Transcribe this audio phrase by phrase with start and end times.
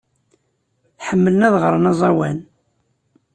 [1.07, 2.39] Ḥemmlen ad ɣren aẓawan.